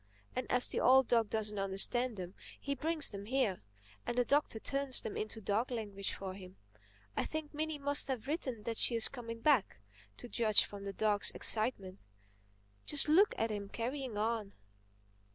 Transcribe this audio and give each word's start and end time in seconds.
And 0.35 0.51
as 0.51 0.67
the 0.67 0.79
old 0.79 1.07
dog 1.07 1.29
doesn't 1.29 1.59
understand 1.59 2.17
them, 2.17 2.33
he 2.59 2.73
brings 2.73 3.11
them 3.11 3.25
here, 3.25 3.61
and 4.03 4.17
the 4.17 4.25
Doctor 4.25 4.57
turns 4.59 4.99
them 5.01 5.15
into 5.15 5.39
dog 5.39 5.69
language 5.69 6.11
for 6.15 6.33
him. 6.33 6.57
I 7.15 7.23
think 7.23 7.53
Minnie 7.53 7.77
must 7.77 8.07
have 8.07 8.25
written 8.25 8.63
that 8.63 8.77
she 8.77 8.95
is 8.95 9.07
coming 9.07 9.41
back—to 9.41 10.27
judge 10.27 10.65
from 10.65 10.85
the 10.85 10.93
dog's 10.93 11.29
excitement. 11.35 11.99
Just 12.87 13.09
look 13.09 13.35
at 13.37 13.51
him 13.51 13.69
carrying 13.69 14.17
on!" 14.17 14.53